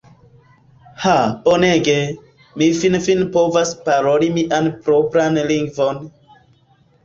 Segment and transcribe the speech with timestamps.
[1.03, 1.11] Ha
[1.47, 1.95] bonege!
[2.63, 6.05] Mi finfine povas paroli mian propran lingvon!